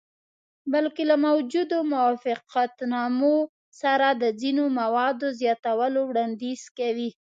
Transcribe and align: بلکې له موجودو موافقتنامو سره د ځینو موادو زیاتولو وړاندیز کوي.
بلکې 0.73 1.03
له 1.09 1.15
موجودو 1.27 1.77
موافقتنامو 1.93 3.35
سره 3.81 4.07
د 4.21 4.23
ځینو 4.41 4.63
موادو 4.79 5.27
زیاتولو 5.39 5.99
وړاندیز 6.09 6.61
کوي. 6.77 7.09